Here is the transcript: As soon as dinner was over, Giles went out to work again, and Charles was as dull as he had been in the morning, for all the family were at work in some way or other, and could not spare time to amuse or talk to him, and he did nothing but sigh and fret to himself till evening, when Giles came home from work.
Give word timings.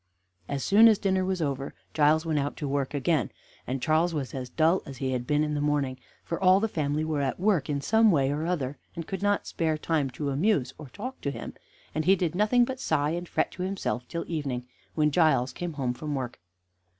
As 0.49 0.63
soon 0.63 0.87
as 0.87 0.97
dinner 0.97 1.23
was 1.23 1.43
over, 1.43 1.75
Giles 1.93 2.25
went 2.25 2.39
out 2.39 2.57
to 2.57 2.67
work 2.67 2.95
again, 2.95 3.31
and 3.67 3.83
Charles 3.83 4.15
was 4.15 4.33
as 4.33 4.49
dull 4.49 4.81
as 4.83 4.97
he 4.97 5.11
had 5.11 5.27
been 5.27 5.43
in 5.43 5.53
the 5.53 5.61
morning, 5.61 5.99
for 6.23 6.41
all 6.41 6.59
the 6.59 6.67
family 6.67 7.05
were 7.05 7.21
at 7.21 7.39
work 7.39 7.69
in 7.69 7.81
some 7.81 8.09
way 8.09 8.31
or 8.31 8.47
other, 8.47 8.79
and 8.95 9.05
could 9.05 9.21
not 9.21 9.45
spare 9.45 9.77
time 9.77 10.09
to 10.09 10.31
amuse 10.31 10.73
or 10.79 10.87
talk 10.89 11.21
to 11.21 11.29
him, 11.29 11.53
and 11.93 12.05
he 12.05 12.15
did 12.15 12.33
nothing 12.33 12.65
but 12.65 12.79
sigh 12.79 13.11
and 13.11 13.29
fret 13.29 13.51
to 13.51 13.61
himself 13.61 14.07
till 14.07 14.25
evening, 14.27 14.65
when 14.95 15.11
Giles 15.11 15.53
came 15.53 15.73
home 15.73 15.93
from 15.93 16.15
work. 16.15 16.39